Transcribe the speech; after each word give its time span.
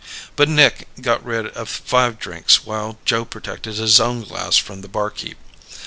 But 0.35 0.49
Nick 0.49 0.87
got 0.99 1.23
rid 1.23 1.45
of 1.49 1.69
five 1.69 2.17
drinks 2.17 2.65
while 2.65 2.97
Joe 3.05 3.23
protected 3.23 3.75
his 3.75 3.99
own 3.99 4.23
glass 4.23 4.57
from 4.57 4.81
the 4.81 4.89
barkeep. 4.89 5.37